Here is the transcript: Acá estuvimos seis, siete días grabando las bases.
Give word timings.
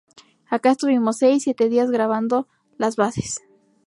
Acá 0.49 0.71
estuvimos 0.71 1.19
seis, 1.19 1.43
siete 1.43 1.69
días 1.69 1.91
grabando 1.91 2.47
las 2.79 2.95
bases. 2.95 3.39